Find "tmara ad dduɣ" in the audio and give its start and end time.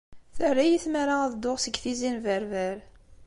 0.83-1.57